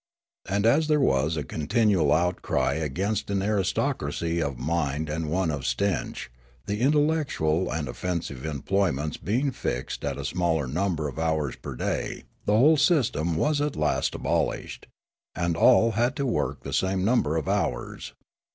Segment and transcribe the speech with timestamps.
[0.49, 5.63] And as there was a continual outcry against an aristocracy of mind and one of
[5.63, 6.31] stench,
[6.65, 12.23] the intellectual and offensive employments being fixed at a smaller number of hours per day,
[12.45, 14.87] the whole system was at last abolished,
[15.35, 18.15] and all had to work the same number of hours.